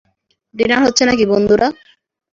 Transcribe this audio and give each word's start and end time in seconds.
Dinner 0.55 0.81
হচ্ছে 0.85 1.03
নাকি, 1.05 1.25
বন্ধুরা? 1.31 1.67